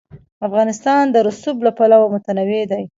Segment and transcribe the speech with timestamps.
[0.47, 2.83] افغانستان د رسوب له پلوه متنوع دی.